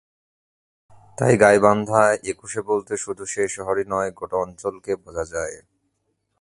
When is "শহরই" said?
3.49-3.85